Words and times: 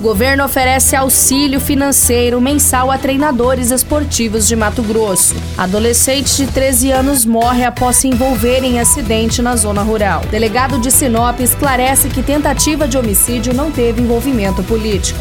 Governo 0.00 0.46
oferece 0.46 0.96
auxílio 0.96 1.60
financeiro 1.60 2.40
mensal 2.40 2.90
a 2.90 2.96
treinadores 2.96 3.70
esportivos 3.70 4.48
de 4.48 4.56
Mato 4.56 4.82
Grosso. 4.82 5.36
Adolescente 5.58 6.36
de 6.36 6.46
13 6.46 6.90
anos 6.90 7.26
morre 7.26 7.64
após 7.64 7.96
se 7.96 8.08
envolver 8.08 8.64
em 8.64 8.80
acidente 8.80 9.42
na 9.42 9.56
zona 9.56 9.82
rural. 9.82 10.22
Delegado 10.30 10.78
de 10.78 10.90
Sinop 10.90 11.38
esclarece 11.40 12.08
que 12.08 12.22
tentativa 12.22 12.88
de 12.88 12.96
homicídio 12.96 13.52
não 13.52 13.70
teve 13.70 14.00
envolvimento 14.00 14.62
político. 14.62 15.20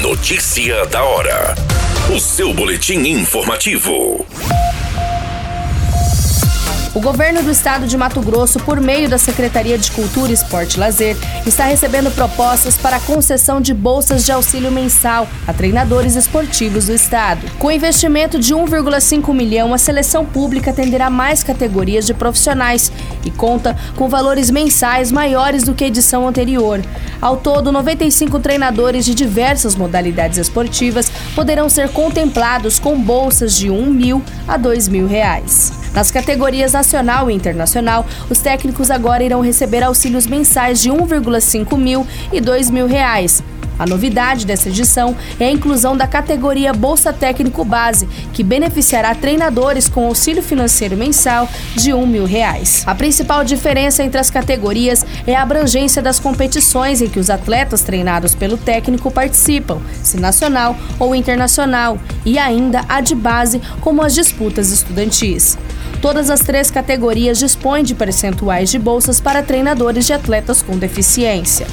Notícia 0.00 0.86
da 0.86 1.02
hora. 1.02 1.56
O 2.14 2.20
seu 2.20 2.54
boletim 2.54 3.00
informativo. 3.00 4.24
O 6.94 7.00
governo 7.00 7.42
do 7.42 7.50
estado 7.50 7.86
de 7.86 7.98
Mato 7.98 8.20
Grosso, 8.22 8.58
por 8.60 8.80
meio 8.80 9.10
da 9.10 9.18
Secretaria 9.18 9.76
de 9.76 9.92
Cultura, 9.92 10.32
Esporte 10.32 10.76
e 10.76 10.80
Lazer, 10.80 11.16
está 11.46 11.64
recebendo 11.64 12.10
propostas 12.10 12.78
para 12.78 12.96
a 12.96 13.00
concessão 13.00 13.60
de 13.60 13.74
bolsas 13.74 14.24
de 14.24 14.32
auxílio 14.32 14.72
mensal 14.72 15.28
a 15.46 15.52
treinadores 15.52 16.16
esportivos 16.16 16.86
do 16.86 16.94
estado. 16.94 17.46
Com 17.58 17.70
investimento 17.70 18.38
de 18.38 18.54
1,5 18.54 19.34
milhão, 19.34 19.74
a 19.74 19.78
seleção 19.78 20.24
pública 20.24 20.70
atenderá 20.70 21.10
mais 21.10 21.42
categorias 21.42 22.06
de 22.06 22.14
profissionais 22.14 22.90
e 23.22 23.30
conta 23.30 23.76
com 23.94 24.08
valores 24.08 24.50
mensais 24.50 25.12
maiores 25.12 25.64
do 25.64 25.74
que 25.74 25.84
a 25.84 25.88
edição 25.88 26.26
anterior. 26.26 26.80
Ao 27.20 27.36
todo, 27.36 27.70
95 27.70 28.40
treinadores 28.40 29.04
de 29.04 29.14
diversas 29.14 29.74
modalidades 29.74 30.38
esportivas 30.38 31.12
poderão 31.38 31.68
ser 31.68 31.88
contemplados 31.90 32.80
com 32.80 33.00
bolsas 33.00 33.56
de 33.56 33.70
1 33.70 33.86
mil 33.86 34.20
a 34.48 34.56
2 34.56 34.88
mil 34.88 35.06
reais. 35.06 35.72
Nas 35.94 36.10
categorias 36.10 36.72
nacional 36.72 37.30
e 37.30 37.34
internacional, 37.34 38.04
os 38.28 38.40
técnicos 38.40 38.90
agora 38.90 39.22
irão 39.22 39.40
receber 39.40 39.84
auxílios 39.84 40.26
mensais 40.26 40.82
de 40.82 40.90
1,5 40.90 41.78
mil 41.78 42.04
e 42.32 42.40
2 42.40 42.70
mil 42.70 42.88
reais. 42.88 43.40
A 43.78 43.86
novidade 43.86 44.44
dessa 44.44 44.68
edição 44.68 45.16
é 45.38 45.46
a 45.46 45.50
inclusão 45.50 45.96
da 45.96 46.06
categoria 46.06 46.72
Bolsa 46.72 47.12
Técnico 47.12 47.64
Base, 47.64 48.08
que 48.32 48.42
beneficiará 48.42 49.14
treinadores 49.14 49.88
com 49.88 50.06
auxílio 50.06 50.42
financeiro 50.42 50.96
mensal 50.96 51.48
de 51.74 51.94
um 51.94 52.06
mil 52.06 52.24
reais. 52.24 52.82
A 52.86 52.94
principal 52.94 53.44
diferença 53.44 54.02
entre 54.02 54.18
as 54.18 54.30
categorias 54.30 55.06
é 55.26 55.34
a 55.34 55.42
abrangência 55.42 56.02
das 56.02 56.18
competições 56.18 57.00
em 57.00 57.08
que 57.08 57.20
os 57.20 57.30
atletas 57.30 57.82
treinados 57.82 58.34
pelo 58.34 58.56
técnico 58.56 59.10
participam, 59.10 59.80
se 60.02 60.18
nacional 60.18 60.76
ou 60.98 61.14
internacional, 61.14 61.98
e 62.24 62.38
ainda 62.38 62.84
a 62.88 63.00
de 63.00 63.14
base, 63.14 63.60
como 63.80 64.02
as 64.02 64.14
disputas 64.14 64.70
estudantis. 64.72 65.56
Todas 66.00 66.30
as 66.30 66.40
três 66.40 66.70
categorias 66.70 67.38
dispõem 67.38 67.82
de 67.82 67.94
percentuais 67.94 68.70
de 68.70 68.78
bolsas 68.78 69.20
para 69.20 69.42
treinadores 69.42 70.06
de 70.06 70.12
atletas 70.12 70.62
com 70.62 70.76
deficiência. 70.76 71.66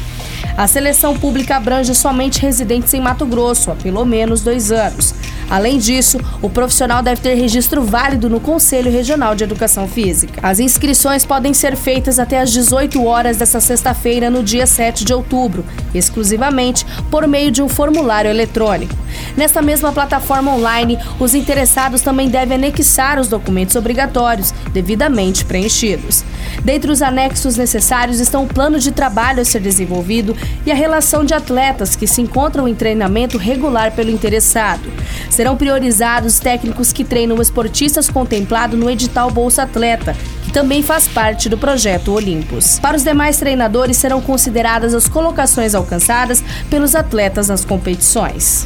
A 0.58 0.68
seleção 0.68 1.18
pública 1.18 1.58
abrange 1.58 1.94
somente 1.94 2.42
residentes 2.42 2.94
em 2.94 3.02
Mato 3.02 3.26
Grosso 3.26 3.72
há 3.72 3.76
pelo 3.76 4.06
menos 4.06 4.42
dois 4.42 4.72
anos. 4.72 5.14
Além 5.50 5.78
disso, 5.78 6.18
o 6.42 6.50
profissional 6.50 7.04
deve 7.04 7.20
ter 7.22 7.36
registro 7.36 7.84
válido 7.84 8.30
no 8.30 8.40
Conselho 8.40 8.90
Regional 8.90 9.36
de 9.36 9.44
Educação 9.44 9.86
Física. 9.86 10.40
As 10.42 10.60
inscrições 10.60 11.26
podem 11.26 11.54
ser 11.54 11.76
feitas 11.76 12.20
até 12.20 12.40
às 12.40 12.52
18 12.52 13.04
horas 13.04 13.38
desta 13.38 13.60
sexta-feira, 13.60 14.30
no 14.30 14.42
dia 14.42 14.66
7 14.66 15.04
de 15.04 15.14
outubro, 15.14 15.66
exclusivamente 15.94 16.86
por 17.12 17.28
meio 17.28 17.52
de 17.52 17.62
um 17.62 17.68
formulário 17.68 18.32
eletrônico. 18.32 18.96
Nesta 19.38 19.62
mesma 19.62 19.92
plataforma 19.92 20.54
online, 20.54 20.98
os 21.20 21.36
interessados 21.36 22.02
também 22.02 22.30
devem 22.30 22.56
anexar 22.56 23.20
os 23.20 23.28
documentos 23.28 23.76
obrigatórios, 23.76 24.54
devidamente 24.72 25.44
preenchidos. 25.44 26.24
Dentre 26.64 26.92
os 26.92 27.02
anexos 27.02 27.58
necessários 27.58 28.20
estão 28.20 28.44
o 28.44 28.48
plano 28.48 28.80
de 28.80 28.92
trabalho 28.92 29.42
a 29.42 29.46
ser 29.46 29.60
desenvolvido 29.60 30.36
e 30.66 30.72
a 30.72 30.76
relação 30.76 31.24
de 31.24 31.34
atletas 31.34 31.96
que 31.96 32.08
se 32.08 32.22
encontram 32.22 32.68
em 32.68 32.74
treinamento 32.76 33.38
regular 33.38 33.92
pelo 33.92 34.10
interessado. 34.10 34.92
Serão 35.30 35.58
priorizados 35.58 36.40
técnicos 36.40 36.94
que 36.94 37.04
treinam 37.04 37.42
esportistas 37.42 38.10
contemplados 38.10 38.80
no 38.80 38.90
edital 38.90 39.30
Bolsa 39.30 39.64
Atleta, 39.64 40.16
que 40.44 40.52
também 40.52 40.82
faz 40.82 41.08
parte 41.08 41.50
do 41.50 41.58
projeto 41.58 42.14
Olimpos. 42.14 42.80
Para 42.80 42.96
os 42.96 43.04
demais 43.04 43.38
treinadores 43.38 43.98
serão 43.98 44.22
consideradas 44.22 44.94
as 44.94 45.08
colocações 45.10 45.76
alcançadas 45.76 46.44
pelos 46.70 46.96
atletas 46.96 47.50
nas 47.50 47.66
competições. 47.66 48.66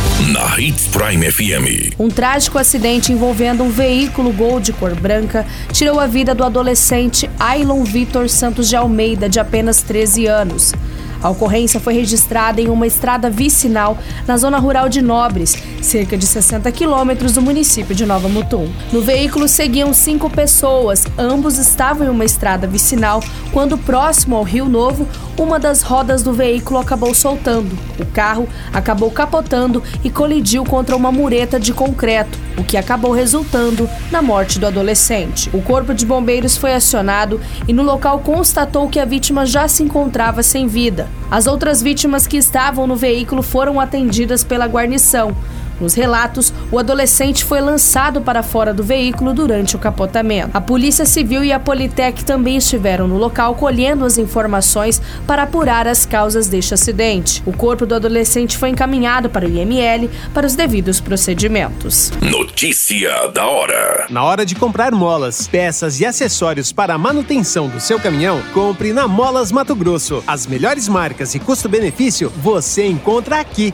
na 0.27 0.59
Hits 0.59 0.87
Prime 0.87 1.31
FM. 1.31 1.95
Um 1.97 2.07
trágico 2.07 2.57
acidente 2.59 3.11
envolvendo 3.11 3.63
um 3.63 3.69
veículo 3.69 4.31
Gol 4.31 4.59
de 4.59 4.71
cor 4.71 4.93
branca 4.93 5.45
tirou 5.71 5.99
a 5.99 6.05
vida 6.05 6.35
do 6.35 6.43
adolescente 6.43 7.29
Ailon 7.39 7.83
Vitor 7.83 8.29
Santos 8.29 8.69
de 8.69 8.75
Almeida, 8.75 9.27
de 9.27 9.39
apenas 9.39 9.81
13 9.81 10.27
anos. 10.27 10.73
A 11.21 11.29
ocorrência 11.29 11.79
foi 11.79 11.93
registrada 11.93 12.59
em 12.59 12.69
uma 12.69 12.87
estrada 12.87 13.29
vicinal 13.29 13.97
na 14.27 14.37
zona 14.37 14.57
rural 14.57 14.89
de 14.89 15.01
Nobres, 15.03 15.55
cerca 15.79 16.17
de 16.17 16.25
60 16.25 16.71
quilômetros 16.71 17.33
do 17.33 17.41
município 17.41 17.93
de 17.93 18.07
Nova 18.07 18.27
Mutum. 18.27 18.67
No 18.91 19.01
veículo 19.01 19.47
seguiam 19.47 19.93
cinco 19.93 20.29
pessoas, 20.29 21.05
ambos 21.17 21.59
estavam 21.59 22.07
em 22.07 22.09
uma 22.09 22.25
estrada 22.25 22.65
vicinal 22.65 23.23
quando, 23.51 23.77
próximo 23.77 24.35
ao 24.35 24.43
Rio 24.43 24.67
Novo, 24.67 25.07
uma 25.37 25.59
das 25.59 25.83
rodas 25.83 26.23
do 26.23 26.33
veículo 26.33 26.79
acabou 26.79 27.13
soltando. 27.13 27.77
O 27.99 28.05
carro 28.07 28.49
acabou 28.73 29.11
capotando 29.11 29.83
e 30.03 30.09
colidiu 30.11 30.63
contra 30.63 30.95
uma 30.95 31.11
mureta 31.11 31.59
de 31.59 31.73
concreto, 31.73 32.37
o 32.57 32.63
que 32.63 32.77
acabou 32.77 33.11
resultando 33.11 33.89
na 34.11 34.21
morte 34.21 34.59
do 34.59 34.67
adolescente. 34.67 35.49
O 35.53 35.61
corpo 35.61 35.93
de 35.93 36.05
bombeiros 36.05 36.57
foi 36.57 36.73
acionado 36.73 37.39
e 37.67 37.73
no 37.73 37.83
local 37.83 38.19
constatou 38.19 38.87
que 38.89 38.99
a 38.99 39.05
vítima 39.05 39.45
já 39.45 39.67
se 39.67 39.83
encontrava 39.83 40.43
sem 40.43 40.67
vida. 40.67 41.07
As 41.29 41.47
outras 41.47 41.81
vítimas 41.81 42.27
que 42.27 42.37
estavam 42.37 42.85
no 42.85 42.95
veículo 42.95 43.41
foram 43.41 43.79
atendidas 43.79 44.43
pela 44.43 44.67
guarnição. 44.67 45.35
Nos 45.81 45.95
relatos, 45.95 46.53
o 46.71 46.77
adolescente 46.77 47.43
foi 47.43 47.59
lançado 47.59 48.21
para 48.21 48.43
fora 48.43 48.71
do 48.71 48.83
veículo 48.83 49.33
durante 49.33 49.75
o 49.75 49.79
capotamento. 49.79 50.51
A 50.53 50.61
Polícia 50.61 51.07
Civil 51.07 51.43
e 51.43 51.51
a 51.51 51.59
Politec 51.59 52.23
também 52.23 52.57
estiveram 52.57 53.07
no 53.07 53.17
local 53.17 53.55
colhendo 53.55 54.05
as 54.05 54.19
informações 54.19 55.01
para 55.25 55.43
apurar 55.43 55.87
as 55.87 56.05
causas 56.05 56.47
deste 56.47 56.75
acidente. 56.75 57.41
O 57.47 57.51
corpo 57.51 57.85
do 57.85 57.95
adolescente 57.95 58.57
foi 58.57 58.69
encaminhado 58.69 59.27
para 59.27 59.47
o 59.47 59.49
IML 59.49 60.07
para 60.33 60.45
os 60.45 60.55
devidos 60.55 61.01
procedimentos. 61.01 62.11
Notícia 62.21 63.27
da 63.29 63.47
hora. 63.47 64.05
Na 64.09 64.23
hora 64.23 64.45
de 64.45 64.53
comprar 64.53 64.91
molas, 64.91 65.47
peças 65.47 65.99
e 65.99 66.05
acessórios 66.05 66.71
para 66.71 66.93
a 66.93 66.97
manutenção 66.97 67.67
do 67.67 67.79
seu 67.79 67.99
caminhão, 67.99 68.39
compre 68.53 68.93
na 68.93 69.07
Molas 69.07 69.51
Mato 69.51 69.73
Grosso. 69.73 70.23
As 70.27 70.45
melhores 70.45 70.87
marcas 70.87 71.33
e 71.33 71.39
custo-benefício 71.39 72.31
você 72.37 72.85
encontra 72.85 73.39
aqui. 73.39 73.73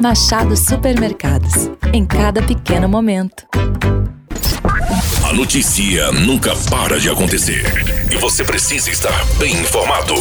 Machado 0.00 0.56
Supermercados. 0.56 1.70
Em 1.92 2.06
cada 2.06 2.40
pequeno 2.40 2.88
momento. 2.88 3.44
A 5.28 5.32
notícia 5.32 6.12
nunca 6.12 6.54
para 6.70 7.00
de 7.00 7.10
acontecer. 7.10 7.64
E 8.08 8.16
você 8.16 8.44
precisa 8.44 8.90
estar 8.90 9.24
bem 9.40 9.52
informado. 9.54 10.14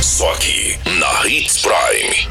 Só 0.00 0.32
aqui, 0.32 0.78
na 0.98 1.28
Hits 1.28 1.60
Prime. 1.60 2.28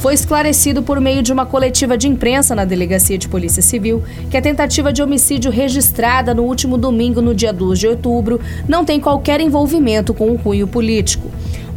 Foi 0.00 0.14
esclarecido 0.14 0.82
por 0.82 0.98
meio 0.98 1.22
de 1.22 1.30
uma 1.30 1.44
coletiva 1.44 1.98
de 1.98 2.08
imprensa 2.08 2.54
na 2.54 2.64
Delegacia 2.64 3.18
de 3.18 3.28
Polícia 3.28 3.62
Civil 3.62 4.02
que 4.30 4.36
a 4.36 4.42
tentativa 4.42 4.92
de 4.92 5.02
homicídio 5.02 5.50
registrada 5.50 6.32
no 6.32 6.44
último 6.44 6.78
domingo, 6.78 7.20
no 7.20 7.34
dia 7.34 7.52
2 7.52 7.78
de 7.78 7.88
outubro, 7.88 8.40
não 8.66 8.82
tem 8.82 8.98
qualquer 8.98 9.40
envolvimento 9.42 10.14
com 10.14 10.30
o 10.30 10.38
cunho 10.38 10.66
político. 10.66 11.28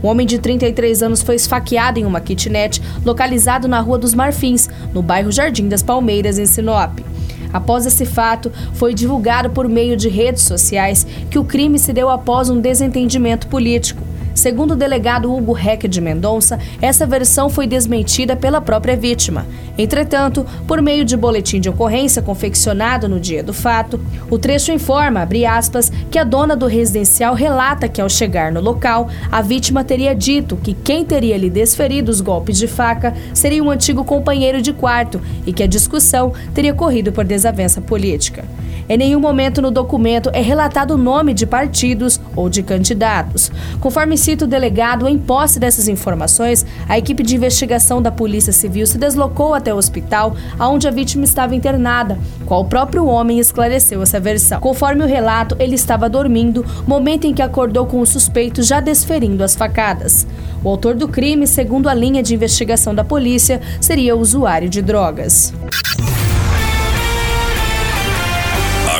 Um 0.03 0.07
homem 0.07 0.25
de 0.25 0.39
33 0.39 1.03
anos 1.03 1.21
foi 1.21 1.35
esfaqueado 1.35 1.99
em 1.99 2.05
uma 2.05 2.19
kitnet 2.19 2.81
localizado 3.05 3.67
na 3.67 3.79
Rua 3.79 3.97
dos 3.97 4.13
Marfins, 4.13 4.67
no 4.93 5.01
bairro 5.01 5.31
Jardim 5.31 5.67
das 5.67 5.83
Palmeiras, 5.83 6.39
em 6.39 6.45
Sinop. 6.45 6.99
Após 7.53 7.85
esse 7.85 8.05
fato, 8.05 8.51
foi 8.73 8.93
divulgado 8.93 9.49
por 9.49 9.67
meio 9.67 9.95
de 9.97 10.09
redes 10.09 10.43
sociais 10.43 11.05
que 11.29 11.37
o 11.37 11.43
crime 11.43 11.77
se 11.77 11.93
deu 11.93 12.09
após 12.09 12.49
um 12.49 12.59
desentendimento 12.59 13.47
político. 13.47 14.10
Segundo 14.33 14.71
o 14.71 14.75
delegado 14.75 15.33
Hugo 15.33 15.53
Reck 15.53 15.87
de 15.87 16.01
Mendonça, 16.01 16.59
essa 16.81 17.05
versão 17.05 17.49
foi 17.49 17.67
desmentida 17.67 18.35
pela 18.35 18.61
própria 18.61 18.95
vítima. 18.95 19.45
Entretanto, 19.77 20.45
por 20.67 20.81
meio 20.81 21.05
de 21.05 21.15
boletim 21.17 21.59
de 21.59 21.69
ocorrência 21.69 22.21
confeccionado 22.21 23.07
no 23.07 23.19
dia 23.19 23.43
do 23.43 23.53
fato, 23.53 23.99
o 24.29 24.37
trecho 24.37 24.71
informa, 24.71 25.27
aspas, 25.49 25.91
que 26.09 26.19
a 26.19 26.23
dona 26.23 26.55
do 26.55 26.67
residencial 26.67 27.33
relata 27.33 27.87
que 27.87 28.01
ao 28.01 28.09
chegar 28.09 28.51
no 28.51 28.61
local, 28.61 29.09
a 29.31 29.41
vítima 29.41 29.83
teria 29.83 30.13
dito 30.13 30.55
que 30.57 30.73
quem 30.73 31.03
teria 31.05 31.37
lhe 31.37 31.49
desferido 31.49 32.11
os 32.11 32.21
golpes 32.21 32.57
de 32.57 32.67
faca 32.67 33.13
seria 33.33 33.63
um 33.63 33.71
antigo 33.71 34.03
companheiro 34.03 34.61
de 34.61 34.73
quarto 34.73 35.21
e 35.45 35.53
que 35.53 35.63
a 35.63 35.67
discussão 35.67 36.33
teria 36.53 36.73
corrido 36.73 37.11
por 37.11 37.25
desavença 37.25 37.81
política. 37.81 38.43
Em 38.89 38.97
nenhum 38.97 39.19
momento 39.19 39.61
no 39.61 39.71
documento 39.71 40.29
é 40.33 40.41
relatado 40.41 40.91
o 40.91 40.97
nome 40.97 41.33
de 41.33 41.45
partidos 41.45 42.19
ou 42.35 42.49
de 42.49 42.63
candidatos. 42.63 43.51
Conforme 43.79 44.17
cita 44.17 44.45
o 44.45 44.47
delegado, 44.47 45.07
em 45.07 45.17
posse 45.17 45.59
dessas 45.59 45.87
informações, 45.87 46.65
a 46.87 46.97
equipe 46.97 47.23
de 47.23 47.35
investigação 47.35 48.01
da 48.01 48.11
Polícia 48.11 48.53
Civil 48.53 48.85
se 48.85 48.97
deslocou 48.97 49.53
até 49.53 49.73
o 49.73 49.77
hospital 49.77 50.35
onde 50.59 50.87
a 50.87 50.91
vítima 50.91 51.23
estava 51.23 51.55
internada, 51.55 52.17
qual 52.45 52.61
o 52.61 52.65
próprio 52.65 53.05
homem 53.05 53.39
esclareceu 53.39 54.01
essa 54.01 54.19
versão. 54.19 54.59
Conforme 54.59 55.03
o 55.03 55.07
relato, 55.07 55.55
ele 55.59 55.75
estava 55.75 56.09
dormindo, 56.09 56.65
momento 56.85 57.25
em 57.25 57.33
que 57.33 57.41
acordou 57.41 57.85
com 57.85 57.99
o 57.99 58.05
suspeito 58.05 58.61
já 58.63 58.79
desferindo 58.79 59.43
as 59.43 59.55
facadas. 59.55 60.27
O 60.63 60.69
autor 60.69 60.95
do 60.95 61.07
crime, 61.07 61.47
segundo 61.47 61.89
a 61.89 61.93
linha 61.93 62.21
de 62.21 62.35
investigação 62.35 62.93
da 62.93 63.03
polícia, 63.03 63.61
seria 63.79 64.15
usuário 64.15 64.69
de 64.69 64.81
drogas. 64.81 65.53